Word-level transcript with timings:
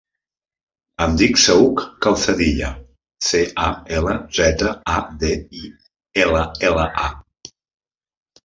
Em 1.03 1.11
dic 1.21 1.35
Saüc 1.41 1.83
Calzadilla: 2.05 2.71
ce, 3.27 3.41
a, 3.67 3.67
ela, 3.99 4.15
zeta, 4.39 4.73
a, 4.95 4.99
de, 5.25 5.33
i, 5.63 5.71
ela, 6.25 6.45
ela, 6.73 6.89
a. 7.09 7.55